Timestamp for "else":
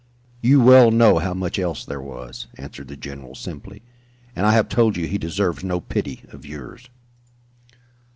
1.59-1.85